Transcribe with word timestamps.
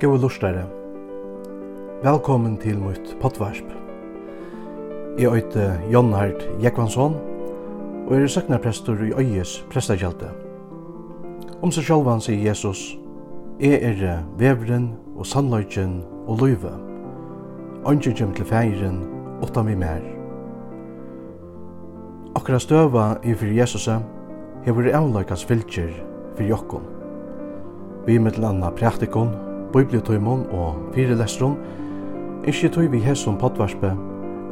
Gåa 0.00 0.18
lustare. 0.20 0.66
Velkommen 2.02 2.58
til 2.60 2.76
mitt 2.76 3.14
potvarsp. 3.20 3.64
Jeg 5.18 5.32
øyte 5.32 5.80
Jon 5.92 6.12
Hart 6.12 6.42
Jekvansson, 6.62 7.14
og 8.06 8.12
er 8.16 8.26
søknarprestor 8.26 9.00
i 9.00 9.14
Øyes 9.16 9.64
prestakjelte. 9.72 10.28
Om 11.62 11.72
seg 11.72 11.88
sjálvan 11.88 12.20
sier 12.20 12.44
Jesus, 12.44 12.98
Jeg 13.60 13.80
er 13.82 14.20
vevren 14.36 14.90
og 15.16 15.26
sannløyken 15.26 16.04
og 16.26 16.44
løyve. 16.44 16.74
Ønsker 17.88 18.12
kjem 18.12 18.36
til 18.36 18.44
feiren, 18.44 19.00
åtta 19.42 19.62
mi 19.62 19.74
mer. 19.74 20.04
Akkurat 22.36 22.62
støva 22.62 23.16
i 23.24 23.32
fyrir 23.32 23.62
Jesusa, 23.62 24.02
hefur 24.68 24.92
avløykans 24.92 25.44
fylgjer 25.44 25.88
fyrir 26.36 26.52
jokkom. 26.52 26.84
Vi 28.06 28.18
mittel 28.18 28.44
anna 28.44 28.70
praktikon, 28.70 29.45
bibliotøymon 29.72 30.46
og 30.50 30.76
fyrelestron, 30.94 31.56
ikkje 32.46 32.70
tøy 32.74 32.86
vi 32.92 33.00
hesson 33.02 33.38
potvarspe, 33.40 33.92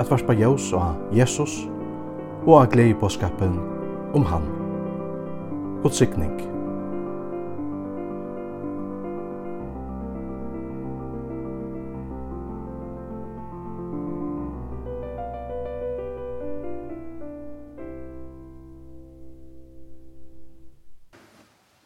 at 0.00 0.10
varspa 0.10 0.34
jaus 0.34 0.72
og 0.72 1.14
Jesus, 1.14 1.60
og 2.46 2.58
av 2.60 2.72
glei 2.74 2.90
på 2.98 3.08
skapen 3.08 3.60
om 4.14 4.26
han. 4.28 4.50
God 5.82 5.94
sikning. 5.94 6.34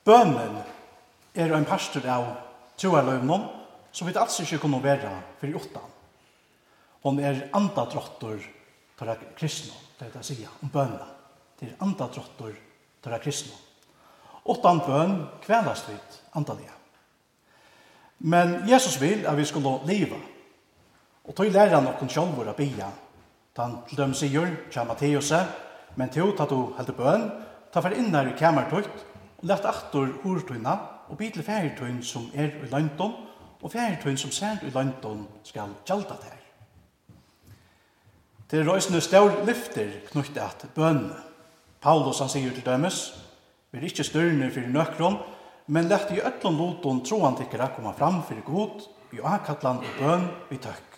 Bønnen 0.09 0.63
er 1.37 1.53
ein 1.53 1.67
pastor 1.69 2.07
av 2.09 2.48
troarløvnum, 2.79 3.47
som 3.93 4.09
vi 4.09 4.15
altså 4.17 4.45
ikke 4.45 4.63
kunne 4.63 4.83
være 4.83 5.11
for 5.41 5.51
i 5.51 5.55
åttan. 5.55 5.95
Hon 7.03 7.21
er 7.21 7.49
andadrottor 7.55 8.39
til 8.99 9.15
kristne, 9.39 9.75
det 9.99 10.09
er 10.09 10.17
det 10.17 10.25
sier, 10.27 10.51
om 10.63 10.71
bønene. 10.71 11.07
Det 11.59 11.69
er 11.69 11.83
andadrottor 11.83 12.55
til 13.03 13.21
kristne. 13.23 13.55
Åttan 14.49 14.81
bøn 14.87 15.15
kvelast 15.45 15.89
vidt 15.91 16.19
andalige. 16.35 16.75
Men 18.19 18.69
Jesus 18.69 19.01
vil 19.01 19.27
at 19.27 19.37
vi 19.37 19.45
skulle 19.45 19.79
leva. 19.87 20.19
Og 21.29 21.35
tog 21.37 21.53
lærer 21.53 21.77
han 21.77 21.85
noen 21.87 22.11
sjølver 22.11 22.51
å 22.51 22.57
bia. 22.57 22.89
Da 23.55 23.67
Han 23.67 23.83
til 23.89 23.99
dem 23.99 24.15
sier, 24.15 24.55
kja 24.71 24.85
Matteus, 24.85 25.33
men 25.97 26.09
til 26.09 26.33
at 26.39 26.49
du 26.49 26.75
helder 26.77 26.95
bøn, 26.95 27.31
ta 27.73 27.81
for 27.83 27.93
inn 27.93 28.07
innar 28.07 28.31
i 28.31 28.37
kamertøyt, 28.39 29.05
og 29.39 29.45
lett 29.45 29.67
aktor 29.67 30.09
ordtøyna, 30.25 30.79
og 31.09 31.17
bi 31.19 31.31
til 31.31 31.43
færetøyn 31.43 32.03
som 32.03 32.31
er 32.35 32.51
i 32.63 32.69
London, 32.71 33.15
og 33.63 33.73
færetøyn 33.73 34.17
som 34.17 34.31
ser 34.31 34.63
i 34.63 34.71
London 34.71 35.27
skal 35.45 35.75
gjalda 35.87 36.19
der. 36.23 36.37
Det 38.51 38.61
er 38.61 38.69
røysene 38.69 39.01
stør 39.01 39.45
lyfter 39.45 39.91
knyttet 40.11 40.39
at 40.41 40.69
bønne. 40.75 41.17
Paulus 41.81 42.19
han 42.19 42.31
sier 42.33 42.53
til 42.55 42.65
dømes, 42.65 43.01
vi 43.71 43.79
er 43.79 43.85
ikke 43.91 44.07
størne 44.07 44.49
for 44.51 44.71
nøkron, 44.73 45.19
men 45.69 45.89
lett 45.91 46.11
i 46.15 46.23
øtlån 46.25 46.57
loton 46.57 47.03
troan 47.05 47.37
tikkere 47.37 47.69
komme 47.77 47.93
fram 47.99 48.23
for 48.25 48.41
god, 48.47 48.87
i 49.13 49.21
akatlan 49.25 49.83
og 49.85 49.99
bøn, 50.01 50.25
vi 50.51 50.57
tøkk. 50.57 50.97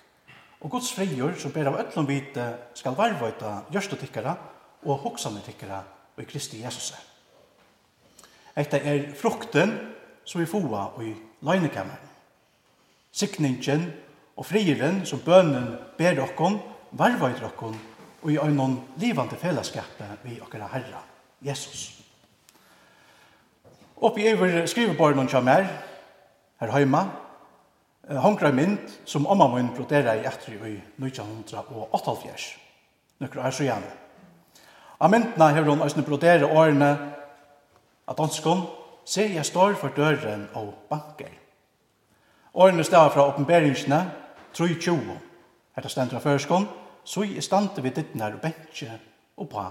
Og 0.60 0.70
Guds 0.70 0.92
frigjør 0.94 1.34
som 1.40 1.52
ber 1.54 1.70
av 1.70 1.78
øtlån 1.82 2.08
vite 2.08 2.46
skal 2.78 2.98
varvøyta 2.98 3.64
gjørste 3.72 3.98
tikkere 3.98 4.34
og 4.86 5.02
hoksane 5.04 5.42
tikkere 5.44 5.82
i 6.20 6.26
Kristi 6.28 6.62
Jesus. 6.62 6.92
Etta 8.56 8.78
er 8.78 9.10
frukten 9.16 9.72
som 10.25 10.41
vi 10.41 10.47
fåa 10.47 10.86
i 11.03 11.14
løgnekammeren. 11.47 12.08
Sikningen 13.12 13.88
og 14.36 14.47
frieren 14.47 15.03
som 15.06 15.22
bønnen 15.25 15.72
ber 15.98 16.20
okkon, 16.22 16.60
varvøyder 16.97 17.48
okkon, 17.50 17.78
og 18.22 18.32
i 18.32 18.38
øynon 18.38 18.78
livande 19.00 19.36
fellesskapet 19.36 20.25
vi 20.25 20.41
okkara 20.41 20.69
Herra, 20.72 21.03
Jesus. 21.42 22.03
Oppi 23.97 24.28
over 24.32 24.66
skriveborgen 24.66 25.25
og 25.25 25.28
kjammer, 25.28 25.66
her 26.60 26.72
heima, 26.72 27.04
hongra 28.09 28.50
mynd 28.53 28.78
som 29.04 29.26
omma 29.26 29.48
mun 29.48 29.72
brodera 29.76 30.14
i 30.16 30.25
etri 30.26 30.56
i 30.56 30.76
1988, 31.00 32.56
Nukra 33.20 33.47
er 33.47 33.53
så 33.53 33.64
gjerne. 33.66 33.91
Av 35.00 35.10
myndna 35.12 35.50
hever 35.53 35.69
hon 35.69 35.82
æsne 35.84 36.04
brodera 36.04 36.48
årene 36.48 36.91
av 38.09 38.16
danskon, 38.16 38.62
se 39.04 39.26
jeg 39.34 39.46
står 39.46 39.74
for 39.80 39.94
døren 39.96 40.48
og 40.54 40.74
banker. 40.90 41.32
Årene 42.54 42.84
stav 42.84 43.12
fra 43.14 43.28
oppenberingsene, 43.30 44.00
3.20. 44.54 44.96
etter 45.76 45.86
det 45.86 45.92
stendra 45.92 46.18
førskånd, 46.18 46.66
så 47.04 47.22
jeg 47.24 47.44
stande 47.46 47.82
ved 47.82 47.94
dittner 47.96 48.34
og 48.34 48.42
bensje 48.42 48.98
og 49.36 49.48
på. 49.50 49.64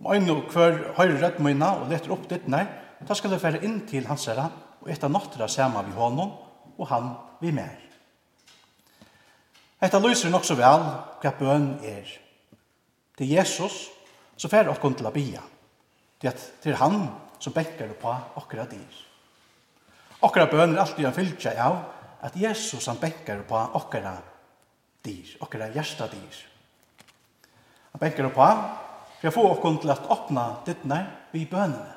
Om 0.00 0.12
øyne 0.14 0.32
og 0.32 0.52
hver 0.52 0.78
høyre 0.96 1.18
rødt 1.20 1.40
møyna 1.40 1.74
og 1.80 1.90
leter 1.90 2.12
opp 2.14 2.28
dittner, 2.30 2.66
da 3.08 3.14
skal 3.14 3.34
jeg 3.34 3.42
fære 3.42 3.62
inn 3.64 3.80
til 3.88 4.06
hans 4.06 4.28
herre 4.30 4.48
og 4.80 4.90
etter 4.92 5.12
nattra 5.12 5.48
sama 5.48 5.82
vi 5.84 5.92
honom 5.96 6.32
og 6.78 6.88
han 6.88 7.12
vi 7.40 7.52
mer. 7.52 7.76
Hetta 9.80 9.98
lyser 9.98 10.30
nok 10.30 10.44
så 10.44 10.56
vel 10.56 10.86
hva 11.22 11.32
bøn 11.38 11.72
er. 11.84 12.08
Det 13.16 13.26
er 13.26 13.40
Jesus 13.40 13.88
som 14.36 14.52
fære 14.52 14.72
okkon 14.72 14.94
til 14.96 15.08
a 15.08 15.12
bia. 15.12 15.42
Det 16.20 16.32
er 16.64 16.76
han 16.80 17.08
så 17.40 17.52
bekkar 17.54 17.88
det 17.88 17.98
på 18.00 18.12
okra 18.40 18.66
dyr. 18.68 18.98
Okra 20.20 20.46
bøn 20.50 20.74
er 20.74 20.82
alltid 20.82 21.08
en 21.08 21.16
fylkja 21.16 21.54
av 21.64 21.78
at 22.20 22.36
Jesus 22.36 22.86
han 22.86 23.00
bekkar 23.00 23.42
på 23.48 23.60
okra 23.80 24.18
dyr, 25.04 25.36
okra 25.40 25.70
hjärsta 25.72 26.08
dyr. 26.12 26.40
Han 27.92 28.02
bekkar 28.02 28.28
på 28.28 28.48
for 29.20 29.28
jeg 29.28 29.36
får 29.36 29.50
okkur 29.52 29.80
til 29.82 29.92
at 29.92 30.06
åpna 30.08 30.44
dittne 30.64 30.98
vi 31.32 31.44
bønene. 31.44 31.96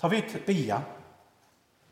Ta 0.00 0.08
vidt 0.12 0.34
bia, 0.44 0.76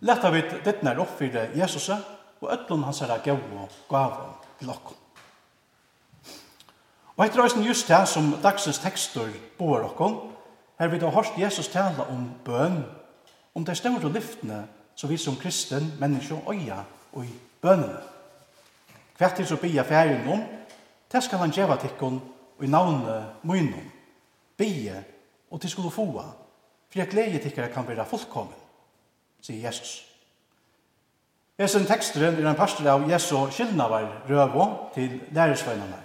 leta 0.04 0.30
vidt 0.32 0.58
dittne 0.64 0.92
oppfyre 1.00 1.50
Jesus 1.56 1.88
og 1.88 2.50
ötlun 2.52 2.84
hans 2.84 3.00
er 3.02 3.14
gav 3.24 3.40
og 3.40 3.78
gav 3.88 4.18
til 4.58 4.70
okkur. 4.70 4.96
Og 7.16 7.24
etter 7.24 7.40
røysen 7.40 7.64
just 7.66 7.88
det 7.88 8.04
som 8.06 8.30
dagsens 8.42 8.78
tekstur 8.78 9.32
bor 9.58 9.82
okkur, 9.88 10.37
Her 10.78 10.88
vi 10.88 10.98
har 10.98 11.10
hørt 11.10 11.38
Jesus 11.38 11.68
tale 11.68 12.06
om 12.06 12.30
bøn, 12.44 12.84
om 13.54 13.64
de 13.64 13.74
store 13.74 14.12
lyftene 14.12 14.66
som 14.94 15.10
vi 15.10 15.16
som 15.16 15.36
kristen 15.36 15.92
menneske 16.00 16.34
øya 16.50 16.82
og 17.12 17.24
i 17.24 17.34
bønene. 17.60 18.00
Hvert 19.18 19.34
til 19.34 19.46
så 19.46 19.56
bia 19.56 19.82
færing 19.82 20.28
om, 20.32 20.42
det 21.12 21.22
skal 21.22 21.38
han 21.38 21.50
gjeva 21.50 21.76
tikkun 21.76 22.20
og 22.58 22.64
i 22.64 22.66
navnet 22.66 23.26
munnen, 23.42 23.92
bia 24.56 25.02
og 25.50 25.60
til 25.60 25.70
skulle 25.70 25.90
få, 25.90 26.12
for 26.90 26.98
jeg 26.98 27.08
gleder 27.08 27.42
tikkere 27.42 27.72
kan 27.72 27.88
være 27.88 28.06
fullkommen, 28.06 28.54
sier 29.42 29.66
Jesus. 29.66 30.04
Hesen 31.58 31.86
teksteren 31.86 32.38
er 32.38 32.50
en 32.50 32.56
pastor 32.56 32.86
av 32.86 33.10
Jesu 33.10 33.34
skyldnavar 33.50 34.06
røvo 34.28 34.66
til 34.94 35.20
lærersveinene. 35.34 35.98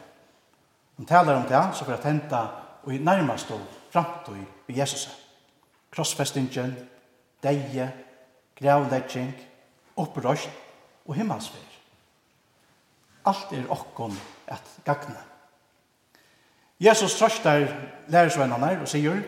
Han 0.98 1.06
taler 1.06 1.36
om 1.36 1.46
det, 1.50 1.62
så 1.78 1.86
for 1.86 1.94
å 1.94 2.02
henta 2.06 2.42
og 2.84 2.94
i 2.94 2.98
nærmest 2.98 3.52
og 3.54 3.62
framtøy 3.94 4.42
i 4.68 4.80
Jesus. 4.80 5.08
Krossfestingen, 5.94 6.74
deie, 7.44 7.92
gravlegging, 8.58 9.34
opprøst 9.96 10.50
og 11.06 11.16
himmelsfer. 11.16 11.70
Alt 13.26 13.54
er 13.54 13.70
okkon 13.72 14.18
at 14.48 14.64
gagne. 14.86 15.22
Jesus 16.80 17.16
trøster 17.16 17.68
lærersvennerne 18.08 18.82
og 18.82 18.88
sier 18.88 19.22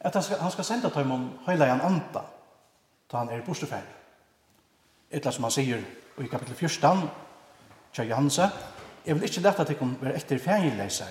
at 0.00 0.14
han 0.14 0.22
skal, 0.22 0.38
han 0.40 0.50
skal 0.50 0.64
senda 0.64 0.88
til 0.88 1.06
i 1.06 1.70
en 1.70 1.80
anda 1.80 2.24
da 3.10 3.16
han 3.16 3.30
er 3.30 3.44
bortefær. 3.46 3.86
Etla 5.10 5.32
som 5.32 5.44
han 5.44 5.54
sier 5.54 5.80
i 6.18 6.26
kapittel 6.26 6.54
14 6.54 7.08
Tja 7.92 8.04
Johanse 8.04 8.50
Jeg 9.06 9.14
vil 9.14 9.24
ikke 9.24 9.40
lette 9.40 9.62
at 9.62 9.68
jeg 9.68 9.78
kan 9.78 9.96
være 10.00 10.16
etter 10.16 10.38
fængeleser. 10.38 11.06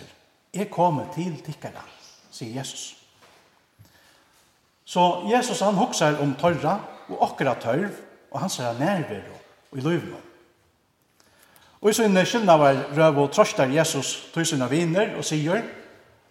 Jeg 0.54 0.70
kommer 0.70 1.14
til 1.14 1.42
tikkerne 1.44 1.82
sier 2.32 2.56
Jesus. 2.56 2.96
Så 4.86 5.26
Jesus 5.30 5.60
han 5.62 5.78
hugsar 5.78 6.22
om 6.22 6.36
tørra 6.40 6.80
og 7.10 7.24
akkurat 7.30 7.62
tørv 7.62 7.92
og 8.32 8.42
han 8.44 8.52
sier 8.52 8.78
nærvær 8.78 9.30
og 9.72 9.78
i 9.78 9.84
løyvna. 9.84 10.18
Og 11.80 11.92
i 11.92 11.96
sånne 11.96 12.26
skyldene 12.28 12.58
var 12.60 12.82
røv 12.98 13.22
og 13.24 13.32
trøster 13.34 13.72
Jesus 13.72 14.30
tog 14.34 14.48
sina 14.48 14.68
viner 14.68 15.16
og 15.18 15.26
sier 15.26 15.64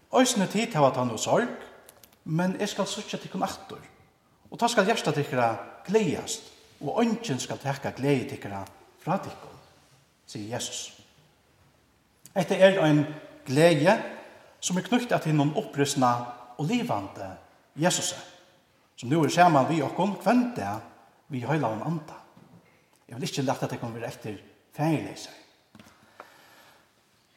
Øysene 0.08 0.46
tid 0.48 0.72
hava 0.72 0.88
han 0.96 1.10
og 1.12 1.20
sorg, 1.20 1.50
men 2.24 2.54
jeg 2.60 2.68
skal 2.68 2.86
søtje 2.88 3.18
til 3.18 3.30
kun 3.30 3.42
aktor. 3.44 3.80
Og 4.50 4.60
da 4.60 4.68
skal 4.68 4.86
hjersta 4.88 5.12
dere 5.12 5.48
gledest, 5.84 6.46
og 6.80 7.02
ønsken 7.02 7.38
skal 7.38 7.60
tekka 7.60 7.92
glede 7.96 8.30
dere 8.30 8.62
fra 9.04 9.18
dere, 9.20 9.50
sier 10.26 10.54
Jesus. 10.54 10.94
Etter 12.32 12.56
er 12.56 12.80
en 12.86 13.04
glede 13.44 13.98
som 14.60 14.76
er 14.76 14.86
knyttet 14.86 15.22
til 15.22 15.36
noen 15.36 15.54
opprystna 15.56 16.12
og 16.58 16.66
livande 16.66 17.28
Jesus, 17.78 18.14
som 18.98 19.10
nu 19.10 19.22
er 19.22 19.30
saman 19.30 19.68
vi 19.68 19.82
okkon 19.82 20.16
kvendt 20.18 20.56
kvente 20.58 20.70
vi 21.28 21.44
høyla 21.44 21.68
om 21.68 21.82
anda. 21.86 22.16
Jeg 23.08 23.16
vil 23.16 23.28
ikke 23.28 23.44
lette 23.44 23.64
at 23.64 23.70
det 23.70 23.80
kommer 23.80 24.04
etter 24.04 24.38
fengeleser. 24.76 25.32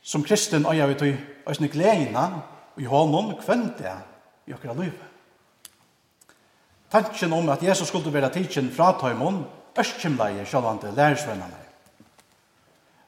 Som 0.01 0.23
kristen 0.23 0.65
øyer 0.65 0.87
vi 0.87 0.95
til 0.99 1.17
øyne 1.47 1.67
gledene 1.67 2.25
og 2.75 2.81
i 2.81 2.85
hånden 2.89 3.35
kvendt 3.39 3.77
det 3.77 3.93
i 4.47 4.53
okra 4.53 4.73
livet. 4.73 5.07
Tanken 6.91 7.33
om 7.33 7.49
at 7.49 7.63
Jesus 7.63 7.87
skulle 7.87 8.13
være 8.13 8.31
tidsen 8.33 8.71
fra 8.71 8.91
tøymon, 8.99 9.45
østkjemleie 9.79 10.45
sjølvande 10.45 10.91
lærersvennerne. 10.95 11.59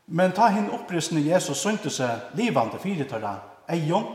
Men 0.07 0.31
ta 0.31 0.48
hinn 0.48 0.69
opprystende 0.71 1.24
Jesus 1.25 1.57
synte 1.57 1.89
seg 1.89 2.36
livande 2.36 2.80
fyrirtøyra 2.80 3.33
eion, 3.74 4.06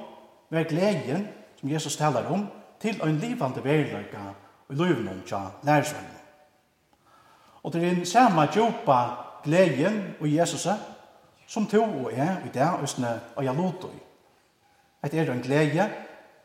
var 0.51 0.69
gleden 0.69 1.29
som 1.61 1.71
Jesus 1.71 1.97
talar 1.97 2.31
om, 2.33 2.47
til 2.81 3.01
en 3.03 3.19
livande 3.19 3.65
veriløyga 3.65 4.29
og 4.69 4.77
løyvnum 4.77 5.23
tja 5.27 5.41
lærersvennom. 5.67 6.15
Og 7.63 7.73
det 7.73 7.85
er 7.85 7.91
en 7.91 8.07
samme 8.07 8.47
djupa 8.55 8.99
gleden 9.45 10.15
og 10.21 10.35
Jesus 10.35 10.69
som 11.49 11.67
to 11.67 11.83
og 11.83 12.13
er 12.13 12.45
i 12.47 12.53
det 12.55 12.69
østene 12.83 13.21
og 13.37 13.45
jeg 13.45 13.55
lot 13.55 13.85
i. 13.85 13.99
Det 15.09 15.21
er 15.21 15.33
en 15.33 15.43
glede 15.43 15.91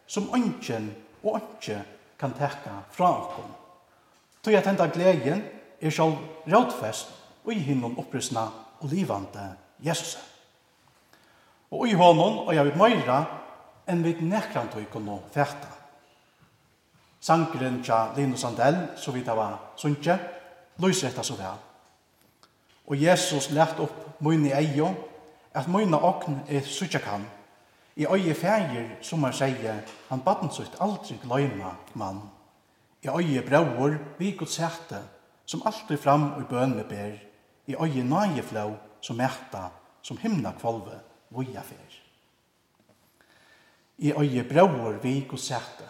som 0.07 0.29
ønsken 0.35 0.95
og 1.23 1.41
ønsken 1.41 1.81
kan 2.19 2.33
tekka 2.33 2.77
fra 2.91 3.09
okken. 3.25 3.51
Tog 4.43 4.53
at 4.53 4.67
henta 4.67 4.87
gleden 4.87 5.43
er 5.81 5.91
sjálf 5.91 6.19
rådfest 6.47 7.11
og 7.45 7.53
i 7.53 7.59
hinnom 7.59 7.99
opprystna 7.99 8.47
og 8.79 8.89
livande 8.89 9.55
Jesus. 9.79 10.32
Og 11.73 11.87
i 11.87 11.93
honom, 11.93 12.37
og 12.37 12.55
jeg 12.55 12.65
vil 12.65 12.77
meira, 12.77 13.23
enn 13.89 14.03
vi 14.05 14.13
nekrant 14.21 14.75
og 14.77 14.85
kunne 14.93 15.17
fæta. 15.33 15.71
Sankeren 17.23 17.79
tja 17.83 18.11
Linus 18.15 18.43
Sandell, 18.43 18.77
så 18.95 19.11
vidt 19.11 19.25
det 19.25 19.35
var 19.37 19.55
sunnje, 19.79 20.17
løyser 20.83 21.09
etter 21.09 21.25
så 21.25 21.37
vel. 21.39 21.61
Og 22.85 22.99
Jesus 23.01 23.49
lært 23.55 23.79
opp 23.81 24.19
munn 24.21 24.45
i 24.45 24.51
eio, 24.53 24.91
at 25.53 25.69
munna 25.71 25.97
okn 25.97 26.43
er 26.47 26.65
suttja 26.67 26.99
kan. 27.01 27.23
I 27.95 28.05
øye 28.05 28.35
fægir, 28.35 28.97
som 29.01 29.23
han 29.23 29.33
sier, 29.33 29.79
han 30.09 30.21
baden 30.25 30.51
sutt 30.51 30.77
aldri 30.81 31.17
gløyma 31.23 31.71
mann. 31.93 32.21
I 33.01 33.09
øye 33.09 33.41
brauer, 33.47 33.97
vi 34.19 34.35
god 34.37 34.51
sæte, 34.51 34.99
som 35.45 35.63
alltid 35.65 35.97
fram 35.97 36.33
og 36.33 36.45
bøn 36.49 36.75
med 36.75 36.85
ber. 36.89 37.17
I 37.67 37.75
øye 37.75 38.03
nøye 38.03 38.43
flau, 38.43 38.75
som 39.01 39.17
mæta, 39.17 39.69
som 40.01 40.17
himna 40.17 40.53
kvalve 40.59 40.99
voja 41.33 41.61
fer. 41.61 41.99
I 43.97 44.13
øye 44.13 44.43
brauer 44.43 44.99
vi 45.03 45.27
og 45.31 45.39
sæte. 45.39 45.89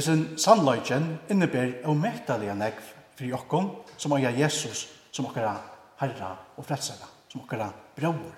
sin 0.00 0.38
sannløyken 0.38 1.18
innebær 1.30 1.84
omettalige 1.84 2.54
negv 2.54 2.82
fri 3.16 3.32
okkom 3.32 3.70
som 3.98 4.12
øye 4.12 4.40
Jesus 4.40 4.88
som 5.12 5.26
okkara 5.26 5.54
herra 6.00 6.36
og 6.56 6.64
frelsara, 6.64 7.06
som 7.28 7.40
okkara 7.40 7.70
brauer. 7.96 8.34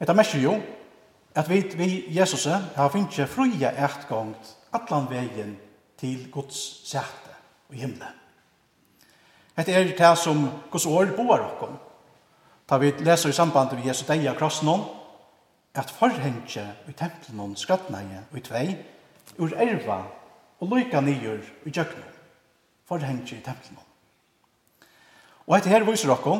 Etta 0.00 0.12
merker 0.12 0.38
jo 0.38 0.58
at 1.34 1.48
vi, 1.48 1.60
vi 1.76 2.18
Jesus 2.18 2.44
har 2.44 2.90
finnst 2.92 3.20
fruja 3.30 3.72
etgångt 3.86 4.56
atlan 4.72 5.08
vegin 5.10 5.56
til 5.98 6.30
Guds 6.30 6.88
sæte 6.88 7.34
og 7.68 7.74
himmelen. 7.74 8.20
Hette 9.56 9.72
er 9.72 9.84
det 9.96 10.18
som 10.18 10.48
Guds 10.70 10.86
år 10.86 11.14
boar 11.16 11.44
okkom, 11.46 11.76
Da 12.68 12.78
vi 12.80 12.90
leser 13.04 13.28
i 13.28 13.36
samband 13.36 13.72
med 13.72 13.86
Jesu 13.86 14.06
deia 14.08 14.34
krossen 14.34 14.70
at 15.74 15.90
forhengje 15.90 16.64
i 16.88 16.92
tempelen 16.96 17.40
om 17.40 17.56
skrattneie 17.56 18.22
i 18.32 18.40
tvei, 18.40 18.76
ur 19.38 19.52
erva 19.58 20.04
og 20.60 20.70
lyka 20.70 21.00
nyer 21.00 21.42
i 21.66 21.70
djøkna. 21.70 22.06
Forhengje 22.88 23.38
i 23.38 23.44
tempelen 23.44 23.80
om. 23.80 23.88
Og 25.46 25.56
etter 25.58 25.74
her 25.74 25.84
viser 25.84 26.08
dere 26.14 26.38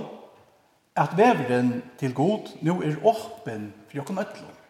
at 0.97 1.17
veveren 1.19 1.83
til 1.99 2.15
god 2.15 2.55
nå 2.63 2.79
er 2.87 3.01
åpen 3.05 3.73
for 3.91 3.99
dere 3.99 4.17
nødlom. 4.21 4.61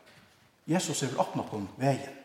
Jesus 0.66 1.02
er 1.02 1.20
åpnet 1.20 1.46
på 1.50 1.60
veien. 1.76 2.20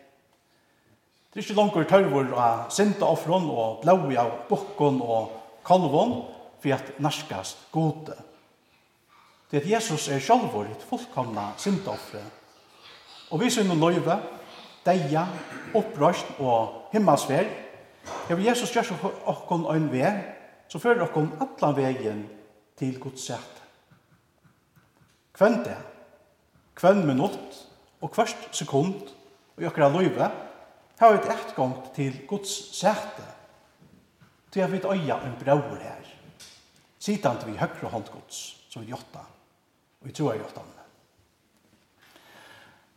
Det 1.29 1.43
er 1.43 1.45
ikke 1.45 1.59
langt 1.59 1.89
tørvor 1.89 2.31
av 2.33 2.69
sinta 2.73 3.05
offron 3.05 3.45
og 3.51 3.83
blåi 3.83 4.15
av 4.17 4.31
bukken 4.49 5.01
og 5.03 5.35
kalvon 5.67 6.23
for 6.63 6.73
at 6.73 6.95
narskast 6.97 7.67
gode. 7.71 8.15
Det 9.51 9.63
at 9.63 9.69
Jesus 9.72 10.07
er 10.07 10.22
sjálfur 10.22 10.68
et 10.69 10.84
fullkomna 10.86 11.50
syndoffre. 11.57 12.22
Og 13.31 13.42
vi 13.42 13.50
synd 13.50 13.72
og 13.74 13.81
løyve, 13.81 14.19
deia, 14.86 15.25
opprøst 15.75 16.38
og 16.40 16.90
himmelsver, 16.94 17.50
hever 18.28 18.44
Jesus 18.46 18.74
gjør 18.74 19.10
okkon 19.30 19.66
ein 19.74 19.88
veg, 19.92 20.19
så 20.69 20.81
fører 20.81 21.07
okkon 21.07 21.31
allan 21.42 21.78
vegin 21.78 22.22
til 22.78 23.00
Guds 23.01 23.25
sett. 23.25 23.63
Kvenn 25.34 25.63
det, 25.66 25.78
kvenn 26.78 27.01
minutt 27.07 27.57
og 28.01 28.13
kvart 28.13 28.50
sekund 28.56 29.10
og 29.57 29.66
jokkara 29.66 29.90
løyve, 29.94 30.30
har 31.00 31.12
vi 31.16 31.19
et 31.22 31.34
etgang 31.34 31.75
til 31.96 32.22
Guds 32.28 32.54
sete, 32.78 33.25
til 34.51 34.62
at 34.62 34.72
vi 34.72 34.78
et 34.78 34.86
øya 34.86 35.19
en 35.25 35.38
braur 35.42 35.81
her, 35.81 36.06
sitant 37.00 37.48
vi 37.48 37.57
høyre 37.57 37.90
hånd 37.90 38.13
Guds, 38.13 38.42
som 38.69 38.86
vi 38.86 38.94
gjøtta 38.94 39.25
og 40.01 40.10
i 40.10 40.16
troa 40.16 40.36
hjeltan. 40.36 40.75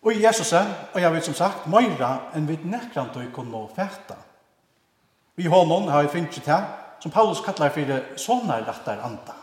Og 0.03 0.13
i 0.13 0.25
Jesus 0.25 0.53
og 0.53 0.99
jeg 1.01 1.13
vet 1.15 1.25
som 1.25 1.35
sagt, 1.35 1.67
møyra 1.71 2.33
enn 2.35 2.49
vi 2.49 2.59
nekran 2.67 3.13
tøy 3.15 3.29
kunne 3.35 3.69
fæta. 3.75 4.17
Vi 5.39 5.47
honom 5.47 5.87
har 5.89 6.03
vi 6.03 6.09
finnet 6.09 6.35
til, 6.43 6.65
som 7.01 7.11
Paulus 7.11 7.41
kallar 7.41 7.71
for 7.75 8.19
sånne 8.19 8.59
rattar 8.67 9.01
anda. 9.03 9.37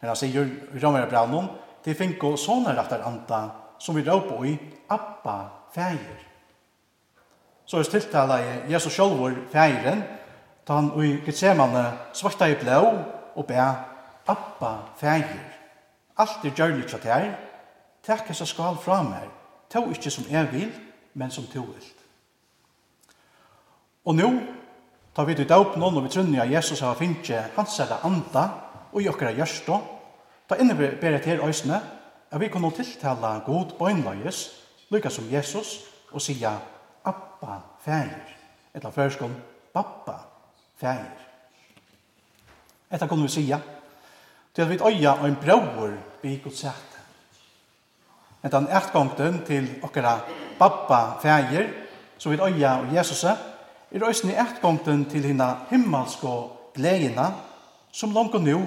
Men 0.00 0.10
han 0.10 0.18
sier 0.18 0.46
i 0.46 0.80
Romera 0.82 1.08
Brannon, 1.10 1.48
det 1.84 1.96
finko 1.98 2.34
sånne 2.40 2.74
rattar 2.76 3.02
anda 3.06 3.40
som 3.78 3.96
vi 3.96 4.04
råpa 4.06 4.38
i 4.46 4.54
Abba 4.88 5.38
fægir. 5.74 6.20
Så 7.66 7.78
er 7.78 7.88
stiltala 7.88 8.38
i 8.40 8.72
Jesus 8.72 8.92
sjolvor 8.92 9.34
fægiren, 9.52 10.04
ta 10.66 10.78
han 10.78 10.92
i 11.02 11.16
Gethsemane 11.24 11.84
svarta 12.12 12.48
i 12.48 12.58
blå 12.60 12.80
og 13.34 13.46
bæ 13.46 13.58
Abba 14.26 14.76
fægir 15.00 15.53
alt 16.16 16.44
er 16.44 16.54
gjørlig 16.54 16.86
til 16.88 17.04
her, 17.04 17.34
takk 18.06 18.28
jeg 18.28 18.46
skal 18.46 18.76
fra 18.82 19.02
meg, 19.02 19.28
to 19.70 19.86
ikke 19.90 20.10
som 20.10 20.26
jeg 20.30 20.52
vil, 20.52 20.70
men 21.14 21.30
som 21.30 21.46
to 21.50 21.62
vil. 21.66 21.90
Og 24.04 24.14
nå, 24.14 24.30
tar 25.16 25.24
vi 25.24 25.34
til 25.34 25.48
døpen 25.48 25.82
og 25.82 26.02
vi 26.04 26.12
trunner 26.12 26.42
at 26.42 26.52
Jesus 26.52 26.80
har 26.80 26.98
finnet 26.98 27.54
hans 27.56 27.80
eller 27.80 28.04
anda 28.04 28.48
og 28.92 29.02
i 29.02 29.08
okkara 29.08 29.32
gjørstå, 29.34 29.78
ta 30.48 30.58
innebærer 30.60 31.22
til 31.24 31.40
øysene 31.40 31.80
at 32.30 32.40
vi 32.40 32.48
kunne 32.48 32.70
tiltale 32.70 33.40
god 33.46 33.78
bøgnløyes, 33.78 34.38
lykka 34.90 35.08
som 35.10 35.32
Jesus, 35.32 35.80
og 36.12 36.22
sija 36.22 36.56
Abba, 37.04 37.60
fægir, 37.84 38.36
eller 38.74 38.90
førskål, 38.90 39.30
Babba, 39.74 40.18
fægir. 40.76 41.20
Etter 42.90 43.06
kunne 43.06 43.22
vi 43.22 43.28
sija, 43.28 43.58
til 44.54 44.62
at 44.62 44.70
vi 44.70 44.78
øya 44.78 45.12
og 45.20 45.28
en 45.28 45.36
bror 45.36 45.92
vi 46.22 46.40
Guds 46.44 46.60
hjerte. 46.60 46.98
Men 48.42 48.52
den 48.52 48.68
ertgongten 48.68 49.44
til 49.46 49.68
okkara 49.82 50.20
babba 50.58 51.18
fægir, 51.22 51.68
som 52.18 52.32
vi 52.32 52.38
øya 52.38 52.78
og 52.80 52.94
Jesus, 52.94 53.24
er 53.24 53.36
òsne 54.02 54.32
ertgongten 54.32 55.04
til 55.10 55.24
hina 55.24 55.54
himmelsk 55.70 56.24
gleina, 56.74 57.32
som 57.92 58.10
langt 58.10 58.34
og 58.34 58.42
nu 58.42 58.60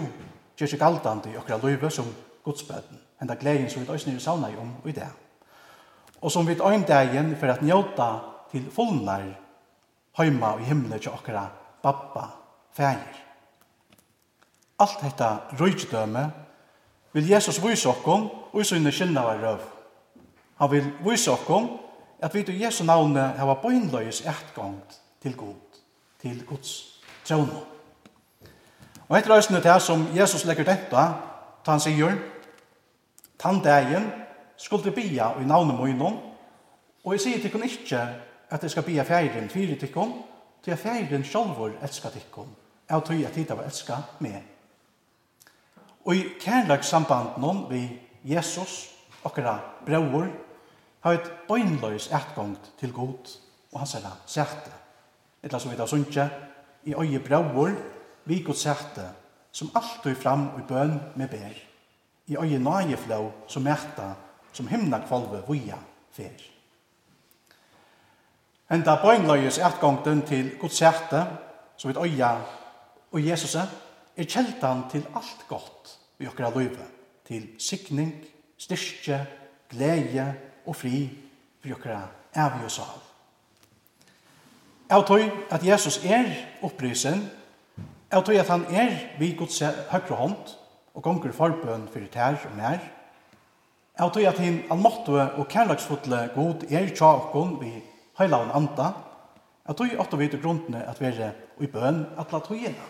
gjør 0.57 0.67
seg 0.67 0.79
galdande 0.79 1.31
i 1.31 1.37
okkara 1.37 1.59
løyve 1.63 1.91
som 1.91 2.05
godsbøten. 2.43 2.99
Henda 3.19 3.35
gleien 3.35 3.69
som 3.69 3.81
vi 3.81 3.93
òsne 3.93 4.15
er 4.15 4.19
savna 4.19 4.47
om 4.59 4.73
i 4.85 4.91
det. 4.91 5.09
Og 6.21 6.31
som 6.31 6.47
vi 6.47 6.55
òsne 6.55 6.87
dagen 6.87 7.35
for 7.39 7.47
at 7.47 7.61
njóta 7.61 8.09
til 8.51 8.71
fullnar 8.71 9.23
heima 10.17 10.53
og 10.53 10.61
i 10.61 10.63
himmelen 10.63 10.99
til 10.99 11.11
okkara 11.11 11.47
babba 11.83 12.27
fægir 12.73 13.26
alt 14.79 15.01
dette 15.01 15.29
rujtdømme 15.59 16.31
vil 17.13 17.29
Jesus 17.29 17.57
vise 17.63 17.89
okkom 17.89 18.29
og 18.53 18.61
i 18.61 18.65
sinne 18.67 18.91
kynna 18.93 19.23
var 19.25 19.41
røv. 19.41 19.61
Han 20.57 20.71
vil 20.71 20.91
vise 21.05 21.31
okkom 21.31 21.69
at 22.21 22.33
vi 22.33 22.43
til 22.43 22.59
Jesu 22.61 22.83
navne 22.83 23.31
hava 23.37 23.55
bøynløyes 23.61 24.21
etgang 24.21 24.77
til 25.21 25.37
god, 25.37 25.79
til 26.21 26.45
Guds 26.45 27.01
tjøvnå. 27.25 27.63
Og 29.07 29.17
etter 29.17 29.35
løsene 29.35 29.61
til 29.61 29.81
som 29.81 30.07
Jesus 30.15 30.45
legger 30.45 30.65
dette, 30.67 31.03
ta 31.65 31.71
han 31.71 31.81
sier, 31.81 32.17
Tann 33.37 33.61
dagen 33.61 34.09
skulle 34.57 34.91
bia 34.91 35.29
i 35.37 35.45
navnet 35.45 35.77
munnen, 35.77 36.15
og 37.05 37.13
jeg 37.13 37.21
sier 37.21 37.41
til 37.41 37.51
kun 37.53 37.63
ikke 37.63 37.99
at 38.49 38.63
jeg 38.63 38.71
skal 38.71 38.83
bia 38.83 39.03
fjæren 39.03 39.49
fire 39.49 39.75
til 39.77 39.93
kun, 39.93 40.13
til 40.63 40.71
at 40.71 40.79
fjæren 40.79 41.23
sjolvor 41.23 41.71
elskar 41.83 42.09
til 42.09 42.25
kun, 42.31 42.49
jeg 42.89 43.03
tror 43.03 43.13
at 43.13 43.21
jeg 43.21 43.33
tid 43.33 43.51
av 43.51 43.61
elskar 43.65 44.15
meg 44.19 44.56
Og 46.07 46.15
i 46.15 46.23
kærlagssamband 46.39 47.35
noen 47.43 47.65
vi 47.67 47.81
Jesus, 48.23 48.87
okkara 49.27 49.57
brøver, 49.85 50.29
har 51.03 51.17
et 51.17 51.31
bøynløys 51.49 52.07
etgang 52.15 52.55
til 52.79 52.93
god 52.95 53.31
og 53.73 53.81
hans 53.81 53.95
herre 53.97 54.13
sæte. 54.25 54.71
Etla 55.43 55.59
som 55.59 55.71
vi 55.71 55.77
da 55.77 55.87
sunnje, 55.87 56.29
i 56.87 56.95
øye 56.95 57.19
brøver, 57.19 57.75
vi 58.25 58.39
god 58.43 58.55
sæte, 58.55 59.09
som 59.51 59.71
alltid 59.75 60.15
fram 60.15 60.47
i 60.59 60.63
bøn 60.67 60.95
med 61.15 61.27
ber. 61.27 61.57
I 62.27 62.37
øye 62.37 62.59
nøyeflå 62.59 63.31
som 63.47 63.63
mæta, 63.67 64.13
som 64.53 64.67
himna 64.67 65.01
kvalve 65.07 65.43
via 65.49 65.75
fer. 66.11 66.39
Enda 68.71 68.95
bøgnløys 69.03 69.59
etgangten 69.59 70.21
til 70.21 70.55
god 70.59 70.69
sæte, 70.69 71.25
som 71.77 71.91
vi 71.91 71.99
øye 71.99 72.31
og 73.11 73.27
Jesus 73.27 73.55
er, 73.55 73.67
er 74.17 74.25
kjeldan 74.25 74.85
til 74.91 75.05
alt 75.15 75.45
godt 75.49 75.93
i 76.19 76.27
okkara 76.27 76.51
løyve, 76.55 76.85
til 77.27 77.47
sikning, 77.61 78.13
styrke, 78.57 79.19
glede 79.69 80.33
og 80.65 80.75
fri 80.75 81.09
for 81.61 81.75
okkara 81.77 82.01
evig 82.35 82.65
og 82.65 82.71
sal. 82.71 83.03
Jeg 84.89 85.03
tror 85.07 85.25
at 85.51 85.65
Jesus 85.65 85.99
er 86.05 86.29
opprysen, 86.63 87.25
jeg 88.11 88.23
tror 88.23 88.39
at 88.39 88.47
han 88.49 88.65
er 88.71 88.93
vi 89.19 89.33
Guds 89.35 89.59
høyre 89.59 90.15
hånd 90.15 90.53
og 90.95 91.03
gonger 91.03 91.31
forbøn 91.35 91.89
for 91.91 92.07
tær 92.11 92.39
og 92.47 92.55
mer. 92.55 92.79
Jeg 93.97 94.13
tror 94.13 94.29
at 94.29 94.39
han 94.39 94.63
almåttige 94.71 95.31
og 95.35 95.47
kærlagsfotle 95.51 96.29
god 96.35 96.63
er 96.71 96.87
tjakken 96.95 97.59
vi 97.61 97.73
heilavn 98.17 98.53
anda, 98.53 98.93
Jeg 99.67 99.75
tror 99.75 99.99
at 99.99 100.19
vi 100.19 100.27
til 100.27 100.41
grunnene 100.41 100.83
at 100.87 100.99
vi 101.01 101.05
er 101.05 101.31
i 101.59 101.67
bøn 101.67 102.05
at 102.19 102.31
la 102.31 102.39
togene 102.39 102.85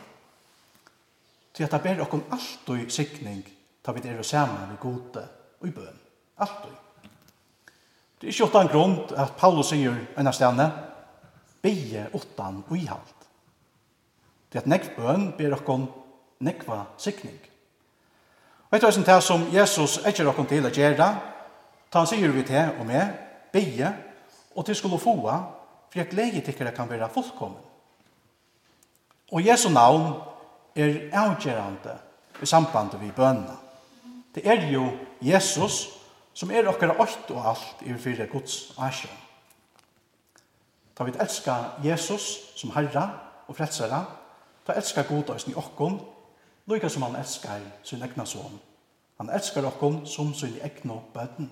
til 1.58 1.66
at 1.66 1.74
det 1.74 1.82
ber 1.82 2.04
okkom 2.06 2.26
og 2.30 2.92
sikning 2.94 3.42
ta 3.84 3.94
vi 3.96 4.04
er 4.10 4.24
saman 4.24 4.70
vi 4.70 4.78
gode 4.82 5.24
og 5.62 5.68
i 5.68 5.72
bøn. 5.72 6.00
Alltid. 6.38 6.76
Det 8.22 8.28
er 8.28 8.34
ikke 8.34 8.46
åttan 8.46 8.68
grunn 8.68 8.98
at 9.16 9.38
Paulus 9.38 9.72
sier 9.72 9.96
enn 10.18 10.30
stedene 10.34 10.68
beie 11.64 12.08
åttan 12.14 12.62
og 12.68 12.78
ihalt. 12.78 13.28
Det 14.52 14.60
er 14.60 14.66
at 14.66 14.70
nekv 14.70 14.92
bøn 14.98 15.32
ber 15.38 15.56
okkom 15.58 15.88
nekva 16.44 16.84
sikning. 17.02 17.40
Og 18.68 18.78
etter 18.78 18.92
hva 18.92 19.08
det 19.08 19.24
som 19.24 19.48
Jesus 19.54 19.98
etter 20.06 20.28
okkom 20.28 20.50
til 20.52 20.68
å 20.68 20.74
gjøre, 20.74 21.10
ta 21.90 22.04
han 22.04 22.10
sier 22.10 22.34
vi 22.36 22.44
til 22.44 22.76
og 22.78 22.86
med, 22.86 23.14
beie 23.54 23.94
og 24.54 24.66
til 24.66 24.76
skulle 24.76 25.00
få, 25.00 25.16
for 25.24 25.96
jeg 26.02 26.12
gleder 26.12 26.44
tikkere 26.44 26.76
kan 26.76 26.90
være 26.90 27.10
fullkommen. 27.14 27.64
Og 29.32 29.44
Jesu 29.44 29.70
navn 29.70 30.14
er 30.78 31.10
avgjerande 31.14 31.98
i 32.42 32.46
samband 32.46 32.98
vi 33.02 33.12
bønna. 33.12 33.56
Det 34.36 34.46
er 34.48 34.68
jo 34.72 34.90
Jesus 35.22 35.88
som 36.34 36.52
er 36.52 36.68
okkara 36.70 36.94
alt 37.02 37.32
og 37.34 37.46
alt 37.50 37.82
i 37.82 37.94
fyrir 37.98 38.30
Guds 38.30 38.74
asja. 38.78 39.10
Ta 40.96 41.04
vi 41.04 41.14
elska 41.20 41.56
Jesus 41.84 42.54
som 42.56 42.72
Herra 42.76 43.10
og 43.48 43.56
Frelsara, 43.56 44.04
ta 44.66 44.74
elska 44.74 45.04
God 45.10 45.30
og 45.30 45.48
i 45.50 45.56
okkon, 45.56 46.00
lukka 46.66 46.90
som 46.90 47.08
han 47.08 47.16
elskar 47.16 47.62
sin 47.84 48.04
egna 48.04 48.26
son. 48.26 48.60
Han 49.18 49.30
elskar 49.30 49.66
okkon 49.66 50.06
som 50.06 50.34
sin 50.34 50.60
egna 50.62 51.00
bøten. 51.14 51.52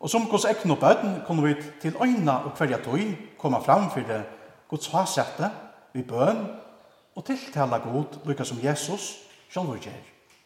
Og 0.00 0.10
som 0.10 0.26
Guds 0.30 0.44
egna 0.44 0.74
bøten 0.74 1.20
kommer 1.26 1.46
vi 1.46 1.54
til 1.82 1.96
øyna 2.02 2.40
og 2.44 2.56
hverja 2.58 2.78
tøy 2.82 3.14
koma 3.38 3.58
fram 3.60 3.90
fyrir 3.94 4.22
Guds 4.68 4.86
hasette 4.86 5.50
vi 5.92 6.02
bøn 6.02 6.46
og 7.14 7.24
tiltala 7.26 7.78
god, 7.78 8.20
lukka 8.24 8.44
som 8.44 8.60
Jesus, 8.62 9.12
sjálfur 9.50 9.80
gjer, 9.82 10.00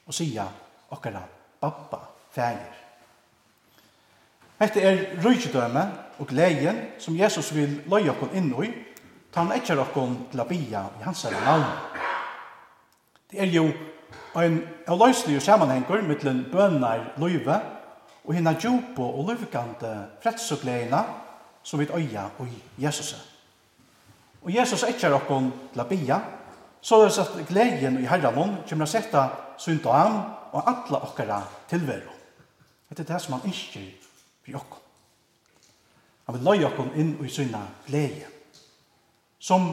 og 0.06 0.14
sia 0.14 0.46
okkara 0.90 1.22
pappa, 1.60 2.00
fægir. 2.34 2.80
Hette 4.60 4.80
er 4.80 5.00
rujtidøme 5.24 5.82
og 6.18 6.28
gleien 6.30 6.78
som 6.98 7.16
Jesus 7.18 7.50
vil 7.54 7.80
løye 7.90 8.12
okkon 8.12 8.36
inn 8.38 8.52
i, 8.62 8.70
ta 9.32 9.42
han 9.42 9.52
etter 9.56 9.80
okkon 9.82 10.16
til 10.30 10.40
å 10.40 10.46
bia 10.48 10.84
i 11.00 11.04
hans 11.04 11.24
herre 11.26 11.40
navn. 11.42 11.66
Det 13.30 13.42
er 13.42 13.50
jo 13.50 13.66
en 14.38 14.60
avløyslig 14.90 15.40
sammenhenger 15.42 16.02
mittlen 16.06 16.44
bønner 16.52 17.10
løyve 17.18 17.58
og 18.24 18.34
hinna 18.34 18.54
djupo 18.54 19.04
og 19.04 19.28
løyvekante 19.28 19.90
fredsugleina 20.22 21.02
som 21.64 21.80
vi 21.80 21.88
øya 21.90 22.28
og 22.38 22.48
Jesus. 22.78 23.14
Og 24.42 24.54
Jesus 24.54 24.84
etter 24.86 25.14
okkon 25.16 25.50
til 25.72 25.82
å 25.82 25.88
bia, 25.88 26.18
Så 26.84 26.98
det 27.00 27.18
er 27.18 27.22
at 27.22 27.46
gleden 27.48 27.94
i 28.02 28.08
herren 28.08 28.56
kommer 28.68 28.84
å 28.84 28.90
sette 28.90 29.20
synd 29.56 29.86
og 29.88 29.94
an 29.96 30.18
og 30.52 30.66
alle 30.68 30.98
okkara 31.06 31.38
tilveru. 31.70 32.10
Det 32.90 33.00
er 33.00 33.14
det 33.14 33.20
som 33.24 33.38
han 33.38 33.48
ikke 33.48 33.80
blir 34.44 34.58
okkom. 34.58 34.82
Han 36.26 36.36
vil 36.36 36.44
løye 36.44 36.66
okkom 36.68 36.92
inn 37.00 37.14
i 37.24 37.30
syna 37.32 37.62
glede. 37.86 38.28
Som 39.40 39.72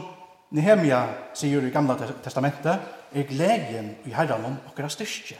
Nehemia 0.52 1.02
sier 1.36 1.64
i 1.64 1.70
Gamla 1.72 1.98
Testamentet, 2.24 2.88
er 3.12 3.28
gleden 3.28 3.92
i 4.08 4.14
herren 4.16 4.56
okkara 4.70 4.88
styrke. 4.88 5.36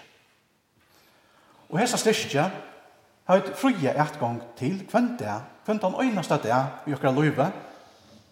Og 1.73 1.81
hessa 1.81 1.97
styrke 1.97 2.47
har 3.25 3.41
et 3.41 3.52
frie 3.57 3.97
etgang 3.97 4.43
til 4.61 4.76
hvem 4.93 5.14
det 5.17 5.41
han 5.73 6.00
øynast 6.05 6.37
at 6.37 6.45
det 6.45 6.52
er 6.52 6.85
i 6.87 6.93
okkara 6.93 7.17
løyve, 7.17 7.50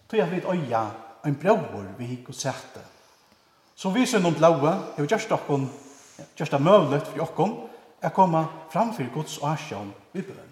tog 0.09 0.19
jeg 0.19 0.31
vidt 0.31 0.45
øya 0.45 0.85
en 1.25 1.41
bror 1.41 1.93
vi 1.97 2.13
gikk 2.13 2.29
og 2.29 2.37
sette 2.37 2.90
Som 3.75 3.95
vi 3.95 4.05
synd 4.05 4.25
om 4.25 4.35
blaue, 4.35 4.71
er 4.97 5.01
vi 5.01 5.09
gjørst 5.09 5.31
okkon, 5.31 5.67
gjørst 6.37 6.53
det 6.53 6.61
møvlet 6.61 7.07
for 7.07 7.25
okkon, 7.25 7.57
er 8.01 8.13
koma 8.15 8.45
fram 8.73 8.93
for 8.93 9.09
Guds 9.13 9.37
åsjån 9.37 9.93
vi 10.13 10.21
bøn. 10.21 10.49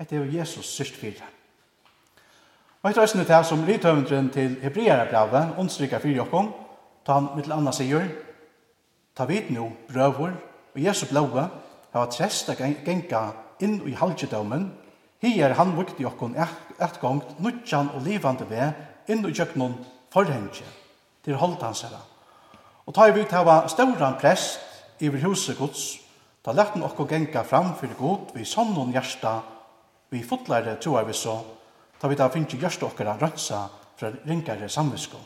Hette 0.00 0.16
er 0.16 0.34
Jesus 0.38 0.66
sørst 0.76 0.96
fire. 0.96 1.28
Og 2.82 2.90
etter 2.90 3.04
æsne 3.04 3.24
det 3.24 3.40
som 3.46 3.64
rithøvendren 3.64 4.30
til 4.34 4.56
Hebreara 4.62 5.06
blaue, 5.08 5.42
ondstrykker 5.58 6.02
for 6.02 6.22
okkon, 6.26 6.52
ta 7.06 7.18
han 7.18 7.30
mittel 7.36 7.52
anna 7.54 7.72
sier, 7.72 8.08
ta 9.16 9.24
vid 9.24 9.50
nu 9.50 9.70
brøver, 9.88 10.34
og 10.74 10.84
Jesu 10.84 11.06
blaue, 11.10 11.48
hava 11.92 12.06
tresta 12.10 12.54
genga 12.58 13.26
inn 13.60 13.80
i 13.86 13.94
halgjedomen, 13.94 14.70
Hier 15.22 15.54
han 15.54 15.76
vukti 15.76 16.02
okkon 16.02 16.32
eit 16.34 16.96
gongt 16.98 17.36
nutjan 17.38 17.92
og 17.94 18.02
livande 18.02 18.42
ve 18.50 18.72
inn 19.06 19.22
i 19.22 19.30
jöknon 19.30 19.76
forhengje 20.10 20.66
til 21.22 21.38
holdt 21.38 21.62
hans 21.62 21.84
herra. 21.86 22.00
Og 22.86 22.94
ta 22.94 23.06
i 23.06 23.14
vidt 23.14 23.30
hava 23.30 23.62
stauran 23.70 24.18
prest 24.18 25.02
iver 25.02 25.22
huset 25.26 25.58
gods, 25.58 26.00
ta 26.42 26.52
lagt 26.52 26.74
den 26.74 26.82
okko 26.82 27.06
genga 27.06 27.44
fram 27.46 27.74
fyrir 27.78 27.94
god 27.98 28.32
vi 28.34 28.44
sannun 28.44 28.90
hjärsta, 28.94 29.40
vi 30.10 30.22
fotlare 30.26 30.76
troar 30.82 31.06
vi 31.06 31.14
så, 31.14 31.36
ta 32.00 32.08
vi 32.08 32.18
ta 32.18 32.28
finnje 32.28 32.58
hjärsta 32.58 32.88
okkara 32.88 33.14
rønsa 33.20 33.68
fra 33.96 34.10
ringare 34.26 34.68
samvisko. 34.68 35.20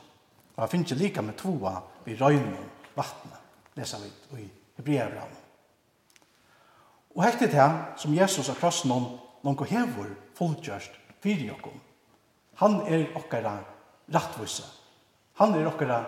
Og 0.56 0.62
han 0.62 0.72
finnje 0.72 0.96
lika 0.96 1.22
med 1.22 1.36
tvoa 1.40 1.78
vi 2.04 2.16
røynum 2.16 2.68
vattnet, 2.96 3.40
lesa 3.76 3.98
vi 4.00 4.42
i 4.42 4.48
Hebreabram. 4.76 5.32
Og 7.16 7.24
hektet 7.24 7.56
her, 7.56 7.96
som 7.96 8.14
Jesus 8.14 8.48
har 8.48 8.60
krossen 8.60 8.92
om, 8.92 9.08
noen 9.44 9.68
hevur 9.70 10.12
fullgjørst 10.36 10.96
fyrir 11.24 11.54
okkom. 11.54 11.80
Han 12.60 12.82
er 12.88 13.08
okkara 13.16 13.56
rattvise. 14.12 14.64
Han 15.40 15.54
er 15.56 15.68
okkara 15.68 16.02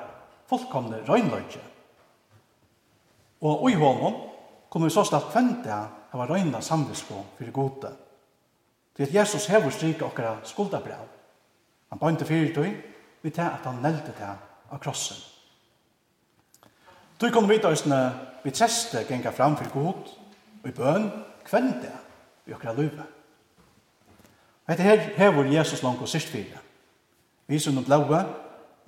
fullkomne 0.48 1.02
røgnløyke. 1.08 1.62
Og 3.40 3.70
i 3.70 3.74
hånden 3.78 4.14
kunne 4.70 4.88
vi 4.88 4.92
så 4.92 5.04
slett 5.06 5.30
kvente 5.32 5.72
hava 6.12 6.26
røgna 6.26 6.60
samvisko 6.60 7.24
fyrir 7.38 7.52
gode. 7.52 7.92
Det 8.96 9.08
er 9.08 9.20
Jesus 9.20 9.46
hever 9.46 9.70
strika 9.70 10.04
okkara 10.04 10.38
skuldabrev. 10.44 11.06
Han 11.90 11.98
bøynte 11.98 12.26
fyrir 12.26 12.54
tøy, 12.54 12.72
vi 13.22 13.30
til 13.30 13.46
at 13.46 13.64
han 13.64 13.82
nelte 13.82 14.12
til 14.16 14.28
av 14.70 14.80
krossen. 14.82 15.16
Tøy 17.18 17.30
kunne 17.30 17.48
vite 17.48 17.68
oss 17.68 17.86
vi 18.44 18.50
treste 18.50 19.04
genga 19.08 19.30
fram 19.30 19.56
fyrir 19.56 19.72
god, 19.72 20.10
og 20.62 20.68
i 20.68 20.74
bøn 20.74 21.08
kvente 21.44 21.92
vi 22.44 22.54
okkara 22.54 22.74
løyve. 22.74 23.06
Og 24.66 24.72
etter 24.72 24.84
her 24.84 25.00
hever 25.16 25.44
Jesus 25.44 25.82
langt 25.82 26.02
og 26.02 26.08
sist 26.08 26.28
fyrir. 26.28 26.58
Vi 27.46 27.58
som 27.58 27.84
blåa, 27.84 28.24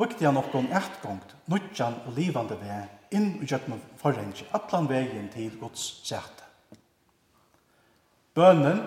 Vøkte 0.00 0.25
han 0.25 0.38
noen 0.38 0.71
etgångt, 0.73 1.35
nødjan 1.52 1.99
og 2.07 2.14
livande 2.16 2.57
ve, 2.57 2.76
inn 3.12 3.35
i 3.42 3.49
gjøkken 3.49 3.80
forrengi, 4.00 4.47
atlan 4.57 4.88
vegin 4.88 5.28
til 5.33 5.50
Guds 5.61 5.83
sete. 6.09 6.47
Bønnen, 8.35 8.80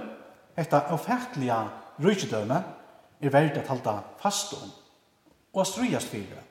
etta 0.58 0.88
avfertelige 0.96 1.60
rujtidøme, 2.02 2.64
er 3.22 3.34
verdt 3.34 3.60
at 3.62 3.70
halda 3.70 4.00
fast 4.24 4.56
om, 4.58 4.72
og 5.54 5.68
strujast 5.68 6.10
fyrir. 6.10 6.42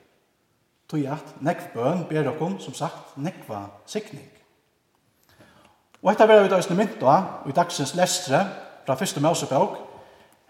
tog 0.87 1.05
at 1.09 1.41
nekv 1.41 1.73
bøn 1.73 2.03
ber 2.09 2.23
dere, 2.23 2.49
som 2.59 2.73
sagt, 2.73 3.17
nekva 3.17 3.65
sikning. 3.85 4.29
Og 6.03 6.11
etta 6.11 6.27
vera 6.29 6.43
vi 6.43 6.49
da 6.51 6.59
østene 6.61 6.77
mynda, 6.77 7.15
i 7.49 7.51
dagsens 7.55 7.95
lestre, 7.95 8.43
fra 8.85 8.95
fyrste 8.99 9.21
Mosebok, 9.23 9.77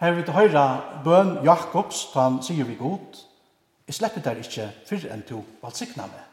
her 0.01 0.11
vi 0.11 0.23
til 0.23 0.33
høyra 0.33 0.65
bøn 1.05 1.37
Jakobs, 1.45 2.09
ta 2.13 2.27
han 2.27 2.41
sier 2.43 2.65
vi 2.65 2.75
godt, 2.75 3.21
Jeg 3.87 3.95
slipper 3.95 4.21
der 4.21 4.39
ikke 4.39 4.69
fyrr 4.87 5.09
enn 5.11 5.25
du 5.27 5.41
valgsikna 5.61 6.07
meg. 6.07 6.23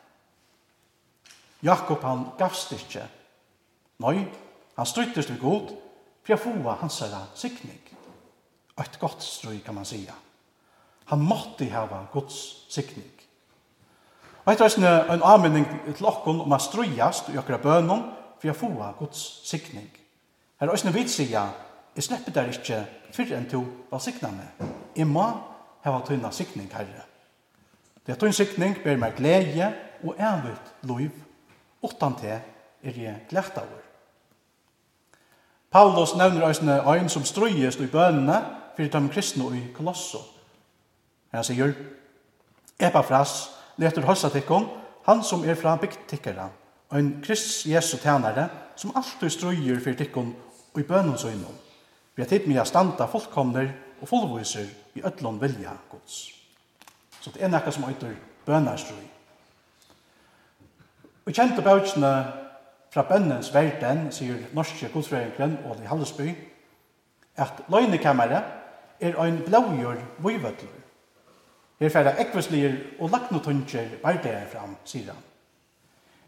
Jakob 1.63 2.03
han 2.07 2.29
gavst 2.39 2.73
ikke. 2.73 3.03
Nei, 4.01 4.25
han 4.77 4.87
struttes 4.87 5.27
til 5.27 5.41
god, 5.41 5.75
for 6.23 6.33
jeg 6.33 6.41
få 6.41 6.75
hans 6.81 7.01
herra 7.03 7.25
sikning. 7.35 7.81
Og 8.77 8.85
et 8.85 8.99
godt 9.01 9.23
strøy 9.23 9.59
kan 9.65 9.75
man 9.75 9.85
sija. 9.85 10.15
Han 11.11 11.19
måtte 11.19 11.69
hava 11.69 12.05
Guds 12.13 12.67
sikning. 12.73 13.11
Og 14.45 14.53
etter 14.53 14.79
en, 14.79 14.87
en 14.87 15.27
anmenning 15.27 15.67
til 15.97 16.07
okkon 16.07 16.41
om 16.41 16.53
a 16.53 16.59
strøyast 16.59 17.29
i 17.29 17.39
okra 17.39 17.59
bønum, 17.61 18.07
for 18.39 18.49
jeg 18.49 18.57
få 18.57 18.71
Guds 18.99 19.49
sikning. 19.49 19.91
Her 20.61 20.67
er 20.67 20.73
også 20.73 20.89
en 20.89 20.95
vitsija, 20.95 21.45
jeg 21.97 22.05
slipper 22.05 22.33
der 22.33 22.49
ikke 22.53 22.87
fyrr 23.13 23.37
enn 23.37 23.49
du 23.51 23.61
valgsikna 23.91 24.31
meg. 24.31 24.67
Jeg 24.97 25.07
må 25.07 25.27
hava 25.85 26.01
tøyna 26.07 26.31
sikning 26.31 26.71
herre. 26.73 27.10
Det 28.11 28.17
er 28.17 28.21
tøyn 28.27 28.33
sikning 28.35 28.73
ber 28.83 28.97
meg 28.99 29.13
glede 29.15 29.69
og 30.03 30.17
evigt 30.19 30.71
liv, 30.83 31.13
utan 31.79 32.17
til 32.19 32.33
er 32.33 32.41
jeg 32.83 33.21
glede 33.31 33.61
over. 33.63 33.85
Paulus 35.71 36.17
nevner 36.19 36.49
eisne 36.49 36.81
ein 36.91 37.07
som 37.09 37.23
strøyest 37.23 37.79
i 37.79 37.87
bønene 37.87 38.41
fyrir 38.75 38.91
dem 38.91 39.07
kristne 39.15 39.47
i 39.55 39.61
Kolosso. 39.77 40.19
Han 41.31 41.47
sier, 41.47 41.71
Epafras, 42.81 43.53
leter 43.79 44.03
hossa 44.03 44.29
tikkum, 44.29 44.67
han 45.07 45.23
som 45.23 45.47
er 45.47 45.55
fra 45.55 45.77
bygdtikkeren, 45.79 46.51
og 46.91 46.99
en 46.99 47.13
krist 47.23 47.63
Jesu 47.67 47.97
tænare, 48.03 48.49
som 48.77 48.91
alltid 48.97 49.31
strøyer 49.31 49.79
for 49.79 49.95
tikkum 49.95 50.35
i 50.79 50.83
bønnen 50.83 51.19
søgnom. 51.19 51.55
Vi 52.17 52.27
har 52.27 52.29
tid 52.35 52.51
med 52.51 52.59
å 52.59 52.67
standa 52.67 53.07
fullkomner 53.07 53.71
og 54.01 54.11
fullviser 54.11 54.67
i 54.99 55.07
ødlån 55.07 55.43
vilja 55.47 55.79
gods. 55.95 56.40
Så 57.21 57.31
det 57.35 57.43
er 57.43 57.49
nekka 57.49 57.71
som 57.71 57.85
øyder 57.89 58.15
bønarstrui. 58.47 59.07
Og 61.27 61.33
kjente 61.33 61.63
bøtjene 61.63 62.13
fra 62.91 63.03
bønnens 63.07 63.53
verden, 63.55 64.09
sier 64.13 64.39
norske 64.57 64.89
godfrøyngren 64.93 65.59
Åli 65.71 65.87
Hallesby, 65.87 66.31
at 67.37 67.63
løgnekammeret 67.71 68.45
er 69.01 69.19
ein 69.23 69.43
blågjør 69.47 70.01
vøyvøtler. 70.19 70.79
Her 71.81 71.89
færre 71.89 72.17
ekvislir 72.21 72.75
og 73.01 73.11
laknotunger 73.11 73.95
bærdeir 74.03 74.49
fram, 74.53 74.75
sier 74.85 75.13
han. 75.13 75.23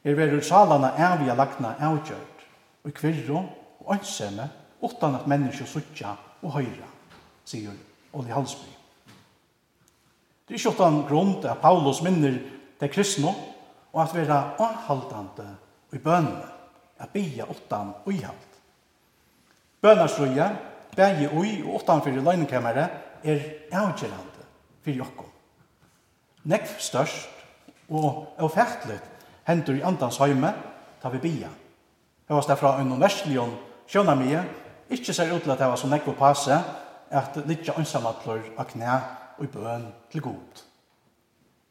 Her 0.04 0.16
verur 0.16 0.40
salana 0.40 0.92
evige 0.96 1.36
lakna 1.36 1.74
avgjørt, 1.80 2.46
og 2.84 2.94
kvirro 2.94 3.42
og 3.80 3.94
ønsene, 3.96 4.48
utan 4.82 5.14
at 5.14 5.26
mennesker 5.26 5.66
suttja 5.66 6.14
og 6.42 6.52
høyra, 6.52 6.88
sier 7.44 7.74
Åli 8.12 8.32
Hallesby. 8.32 8.81
Det 10.48 10.54
er 10.54 10.58
ikke 10.58 10.74
utan 10.74 11.02
grunn 11.08 11.36
til 11.40 11.48
at 11.48 11.60
Paulus 11.62 12.02
minner 12.02 12.38
det 12.80 12.90
kristne 12.90 13.30
og 13.92 14.02
at 14.02 14.14
vera 14.16 14.40
anhaldande 14.58 15.46
i 15.92 15.98
bønene, 15.98 16.48
at 16.98 17.10
bia 17.12 17.44
utan 17.50 17.92
uihald. 18.06 18.48
Bønarsrøya, 19.82 20.48
bægi 20.96 21.28
ui 21.32 21.62
og 21.62 21.74
utanfor 21.74 22.10
løgnekammeret 22.10 23.24
er 23.24 23.40
avgjerande 23.72 24.46
fyrir 24.82 24.96
jokko. 24.96 25.26
Nekv 26.44 26.78
størst 26.78 27.28
og 27.90 28.34
avfæktlet 28.38 29.02
hendur 29.46 29.78
i 29.78 29.84
andans 29.86 30.18
høyme 30.18 30.52
ta 31.02 31.08
vi 31.08 31.18
bia. 31.18 31.48
Det 32.28 32.34
var 32.36 32.46
derfra 32.48 32.76
en 32.80 33.00
verslion 33.00 33.56
sjønamie, 33.86 34.42
ikkje 34.90 35.14
ser 35.14 35.34
ut 35.34 35.42
til 35.42 35.50
at 35.50 35.58
det 35.58 35.68
var 35.68 35.76
så 35.76 35.90
nekv 35.90 36.14
passe, 36.18 36.58
at 37.10 37.36
litt 37.46 37.68
ansamatler 37.76 38.40
av 38.56 38.70
knæ 38.70 38.94
og 39.38 39.44
i 39.44 39.46
bøn 39.46 39.86
til 40.12 40.22
god. 40.22 40.62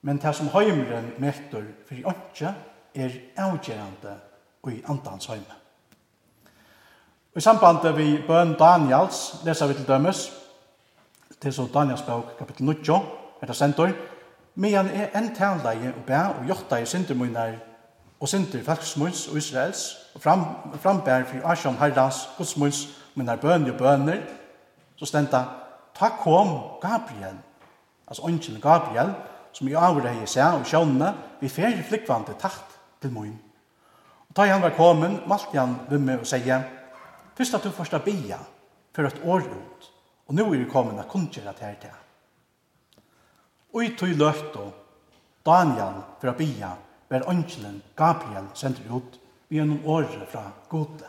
Men 0.02 0.18
det 0.18 0.36
som 0.36 0.50
heimren 0.54 1.12
møter 1.18 1.66
for 1.88 1.96
i 1.96 2.04
åndsje 2.04 2.54
er 2.96 3.18
avgjørende 3.38 4.16
og 4.64 4.72
i 4.74 4.84
andans 4.90 5.26
heime. 5.26 5.58
Og 7.32 7.38
I 7.38 7.42
samband 7.42 7.96
vi 7.96 8.24
bøn 8.28 8.56
Daniels 8.60 9.36
leser 9.46 9.68
vi 9.68 9.74
til 9.74 9.88
dømes 9.88 10.32
til 11.42 11.54
så 11.54 11.68
Daniels 11.74 12.02
bøk 12.02 12.38
kapittel 12.38 12.66
9 12.66 12.76
er 13.42 13.54
sentor 13.54 13.90
Men 14.56 14.90
er 14.92 15.08
en 15.16 15.36
taleie 15.36 15.94
og 15.98 16.04
bæ 16.06 16.18
og 16.18 16.48
jotteie 16.50 16.86
syndermunner 16.86 17.54
og 18.20 18.28
synder 18.28 18.64
falksmunns 18.64 19.28
og 19.28 19.38
Israels 19.38 19.98
og 20.16 20.22
fram, 20.22 20.46
frambær 20.76 21.24
for 21.24 21.48
Asjan 21.48 21.78
Herrans 21.80 22.30
godsmunns 22.38 22.88
munner 23.16 23.36
bøn 23.36 23.70
og 23.70 23.78
bøner 23.78 24.22
så 24.98 25.06
stenta 25.06 25.44
Ta 25.96 26.10
kom 26.10 26.48
Gabriel 26.82 27.38
altså 28.12 28.28
ånden 28.28 28.60
Gabriel, 28.62 29.14
som 29.56 29.68
i 29.68 29.76
avre 29.76 30.12
hei 30.12 30.28
seg 30.28 30.60
og 30.60 30.68
sjånene, 30.68 31.14
vi 31.40 31.50
fer 31.52 31.80
flikvande 31.88 32.36
takt 32.40 32.76
til 33.02 33.14
moin. 33.16 33.38
Og 34.28 34.36
da 34.36 34.48
han 34.52 34.64
var 34.64 34.76
kommet, 34.76 35.24
malte 35.28 35.60
han 35.60 35.78
vimme 35.90 36.18
og 36.20 36.28
sier, 36.28 36.66
først 37.38 37.56
at 37.56 37.64
du 37.64 37.72
først 37.72 37.96
har 37.96 38.04
bia 38.04 38.40
for 38.92 39.08
et 39.08 39.24
år 39.24 39.48
ut, 39.48 39.90
og 40.28 40.36
nå 40.36 40.46
er 40.50 40.60
vi 40.60 40.70
kommet 40.72 41.00
at 41.00 41.08
kunngjøre 41.12 41.56
til 41.56 41.68
her 41.68 41.80
til. 41.80 41.98
Og 43.72 43.86
i 43.86 43.94
tog 43.96 44.12
løft 44.20 44.60
og 44.60 44.74
Daniel 45.48 46.04
for 46.20 46.34
å 46.34 46.38
bia, 46.38 46.76
var 47.12 47.28
ånden 47.28 47.82
Gabriel 47.96 48.52
sender 48.56 48.92
ut 48.92 49.18
gjennom 49.52 49.84
året 49.88 50.28
fra 50.32 50.46
gode. 50.72 51.08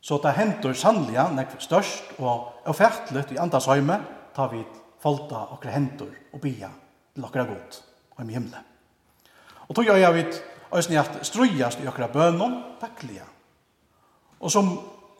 Så 0.00 0.18
det 0.22 0.34
hentur 0.38 0.74
sannliga 0.74 1.28
nek 1.34 1.52
størst 1.62 2.14
og 2.18 2.66
erfærtelig 2.66 3.26
i 3.34 3.38
andashøyme, 3.42 3.98
tar 4.34 4.50
vi 4.54 4.62
falta 5.02 5.46
okra 5.54 5.72
hentur 5.74 6.12
og 6.32 6.40
bia 6.40 6.70
til 7.14 7.24
okra 7.24 7.44
god 7.48 7.80
og 8.16 8.24
i 8.24 8.32
himle. 8.32 8.62
Og 9.68 9.76
tog 9.76 9.86
jeg 9.86 10.14
vidt 10.14 10.40
òsni 10.70 10.98
at 10.98 11.20
strujast 11.26 11.80
i 11.80 11.88
okra 11.88 12.06
bønum 12.12 12.56
daglige. 12.80 13.24
Og 14.40 14.50
som 14.50 14.70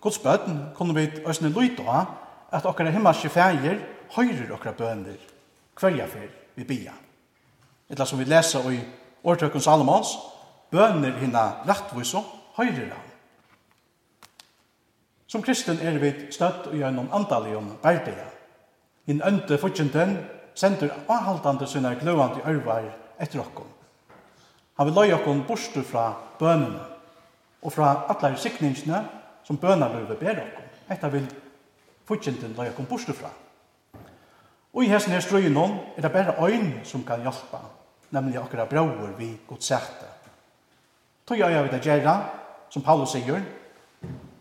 Guds 0.00 0.18
bøten 0.18 0.70
kunne 0.74 0.94
vi 0.94 1.22
òsni 1.24 1.50
luita 1.52 1.82
av 1.82 2.06
at 2.52 2.66
okra 2.66 2.90
himmelske 2.90 3.28
fægir 3.28 3.80
høyrer 4.16 4.52
okra 4.54 4.72
bønir 4.72 5.20
hverja 5.80 6.06
fyr 6.06 6.30
vi 6.56 6.64
bia. 6.64 6.92
Etla 7.90 8.06
som 8.06 8.18
vi 8.18 8.24
lesa 8.24 8.60
i 8.70 8.80
årtøkken 9.24 9.60
Salomons, 9.60 10.16
bønner 10.70 11.18
hina 11.18 11.62
rettviso 11.66 12.22
høyrer 12.56 12.92
han. 12.92 13.06
Som 15.26 15.42
kristen 15.42 15.78
er 15.82 15.98
vi 16.02 16.10
støtt 16.34 16.66
og 16.70 16.74
gjennom 16.74 17.10
andalig 17.14 17.56
om 17.56 17.72
verdiga 17.82 18.26
in 19.06 19.22
ønte 19.26 19.58
fortjenten, 19.58 20.18
sender 20.54 20.90
avhaldande 21.08 21.66
sine 21.66 21.94
gløvande 22.00 22.42
ørvar 22.46 22.84
etter 23.20 23.40
okkom. 23.40 23.68
Han 24.76 24.88
vil 24.88 24.96
løye 24.96 25.14
okkom 25.14 25.44
borster 25.48 25.84
fra 25.86 26.12
bønene 26.38 26.80
og 27.62 27.72
fra 27.72 27.92
alle 28.08 28.36
sikningene 28.40 29.02
som 29.44 29.58
bønarløyve 29.60 30.16
ber 30.20 30.42
okkom. 30.42 30.68
Etta 30.90 31.08
vil 31.12 31.26
fortjenten 32.08 32.56
løye 32.56 32.72
okkom 32.72 32.88
borster 32.90 33.16
fra. 33.16 33.30
Og 34.72 34.84
i 34.84 34.90
hesten 34.90 35.12
her 35.12 35.20
strøyen 35.20 35.56
er 35.56 36.02
det 36.02 36.12
bare 36.12 36.36
øyn 36.46 36.84
som 36.84 37.04
kan 37.04 37.22
hjelpe, 37.22 37.58
nemlig 38.10 38.38
akkurat 38.38 38.68
brauer 38.68 39.16
vi 39.18 39.36
godt 39.48 39.64
sette. 39.64 40.06
Tøy 41.26 41.42
øya 41.42 41.62
vi 41.62 41.68
det 41.68 41.82
gjerra, 41.82 42.16
som 42.70 42.82
Paulus 42.82 43.10
sier, 43.10 43.42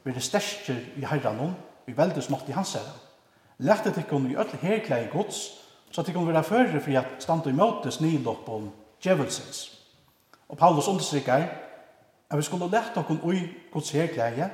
vi 0.03 0.11
er 0.11 0.19
stersker 0.19 0.77
i 0.95 1.05
herran 1.05 1.55
vi 1.85 1.97
veldes 1.97 2.29
mått 2.29 2.49
i 2.49 2.53
hans 2.55 2.73
herran. 2.73 3.08
Lært 3.59 3.87
at 3.87 3.97
ikkon 3.97 4.29
i 4.31 4.37
öll 4.39 4.55
herklei 4.61 5.07
gods, 5.11 5.39
så 5.91 6.01
at 6.01 6.07
ikkon 6.07 6.27
vera 6.27 6.43
fyrir 6.43 6.79
fyrir 6.79 7.01
at 7.01 7.23
standa 7.23 7.49
i 7.49 7.53
møtes 7.53 7.99
om 8.47 8.71
djevelsens. 9.03 9.79
Og 10.49 10.57
Paulus 10.57 10.87
understrykker 10.87 11.47
at 12.29 12.37
vi 12.37 12.41
skulle 12.41 12.71
lært 12.71 12.97
okkon 12.97 13.19
i 13.33 13.49
gods 13.71 13.91
herklei, 13.91 14.47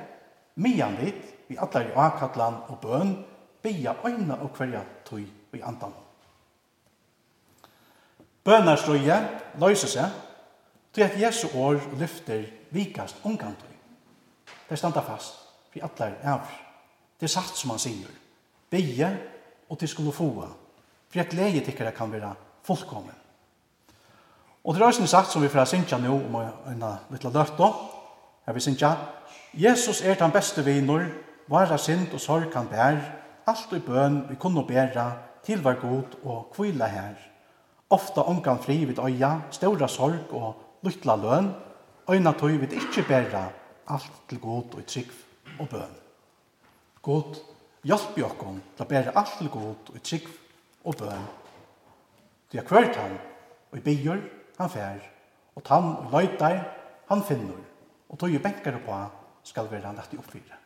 mye 0.56 0.88
dit, 1.00 1.22
vi 1.48 1.56
atlar 1.56 1.86
i 1.86 1.94
akatlan 1.94 2.62
og 2.68 2.80
bøn, 2.80 3.24
bia 3.62 3.94
øyne 4.04 4.40
og 4.40 4.50
hverja 4.56 4.82
tui 5.04 5.26
i 5.52 5.60
andan. 5.60 5.94
Bønarstrøye 8.44 9.16
løyser 9.58 9.88
seg 9.88 10.10
til 10.94 11.02
at 11.02 11.16
Jesu 11.20 11.48
år 11.54 11.80
lyfter 11.98 12.44
vikast 12.70 13.16
omkantøy. 13.24 13.74
Det 14.68 14.78
standa 14.78 15.00
fast, 15.00 15.34
vi 15.74 15.80
atlar 15.80 16.14
er. 16.22 16.46
Det 17.20 17.26
er 17.26 17.34
sagt 17.38 17.58
som 17.58 17.70
han 17.70 17.78
sier. 17.78 18.25
Bygge, 18.70 19.18
og 19.70 19.78
til 19.78 19.88
skulle 19.88 20.12
få. 20.12 20.30
For 21.08 21.18
jeg 21.18 21.28
gleder 21.28 21.64
tikkere 21.64 21.92
kan 21.92 22.12
være 22.12 22.34
fullkommen. 22.62 23.14
Og 24.64 24.74
det 24.74 24.82
er 24.82 24.86
også 24.86 25.06
sagt 25.06 25.30
som 25.30 25.42
vi 25.42 25.48
får 25.48 25.64
synge 25.64 25.98
nå 26.02 26.14
om 26.14 26.34
en 26.72 26.82
liten 27.10 27.32
løft. 27.32 27.58
da. 27.58 27.70
Her 28.46 28.52
vi 28.52 28.60
synge. 28.60 28.96
Jesus 29.54 30.00
er 30.00 30.14
den 30.14 30.32
beste 30.32 30.64
viner, 30.64 31.06
vare 31.48 31.78
synd 31.78 32.12
og 32.12 32.20
sorg 32.20 32.50
kan 32.52 32.66
bære. 32.66 33.00
alt 33.46 33.72
i 33.72 33.78
bøn 33.78 34.26
vi 34.28 34.34
kunne 34.34 34.66
bære. 34.66 35.12
til 35.44 35.62
var 35.62 35.74
god 35.74 36.18
og 36.24 36.52
kvile 36.54 36.88
her. 36.88 37.14
Ofta 37.90 38.20
omgang 38.20 38.64
fri 38.64 38.84
vid 38.84 38.98
øya, 38.98 39.40
ståra 39.50 39.88
sorg 39.88 40.32
og 40.34 40.54
lytla 40.82 41.16
løn, 41.16 41.52
øyna 42.10 42.32
tøy 42.32 42.58
vid 42.58 42.72
ikkje 42.72 43.04
bæra, 43.08 43.48
alt 43.88 44.12
til 44.28 44.40
god 44.40 44.74
og 44.74 44.86
trygg 44.86 45.10
og 45.60 45.68
bøn. 45.68 45.94
God 47.02 47.34
Hjelp 47.86 48.16
i 48.18 48.24
okkom 48.26 48.56
til 48.74 48.82
å 48.82 48.88
bære 48.90 49.12
alt 49.14 49.36
til 49.38 49.50
god 49.52 49.90
og 49.92 50.02
trygg 50.02 50.24
og 50.82 50.96
bøn. 50.98 51.26
Det 52.50 52.58
er 52.58 52.66
hvert 52.66 52.98
han, 52.98 53.14
og 53.70 53.78
i 53.78 53.84
byer 53.84 54.24
han 54.56 54.72
fær, 54.72 55.04
og 55.54 55.62
tann 55.66 55.92
og 55.92 56.14
løytar 56.14 56.64
han 57.06 57.22
finner, 57.28 57.60
og 58.10 58.18
tog 58.18 58.34
jo 58.34 58.42
benker 58.42 58.80
på 58.82 58.98
skal 59.46 59.70
være 59.70 59.86
han 59.86 60.00
lagt 60.00 60.16
i 60.16 60.18
oppfyrer. 60.18 60.65